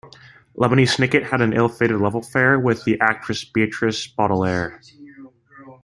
[0.57, 4.81] Lemony Snicket had an ill-fated love affair with the actress Beatrice Baudelaire.